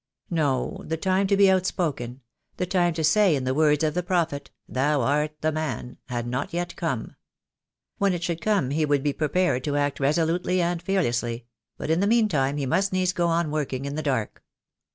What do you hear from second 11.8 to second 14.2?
in the meantime he must needs go on working in the